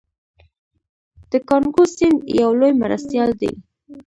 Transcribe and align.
د 1.29 1.31
کانګو 1.49 1.83
سیند 1.95 2.19
یو 2.41 2.51
لوی 2.59 2.73
مرستیال 2.81 3.29
دی. 3.41 3.51